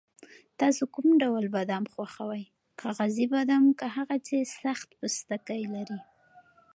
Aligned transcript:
تاسو 0.59 0.83
کوم 0.93 1.07
ډول 1.23 1.45
بادام 1.55 1.83
خوښوئ، 1.93 2.43
کاغذي 2.81 3.25
بادام 3.33 3.63
که 3.79 3.85
هغه 3.95 4.15
چې 4.27 4.35
سخت 4.61 4.87
پوستکی 4.99 5.61
لري؟ 5.75 5.99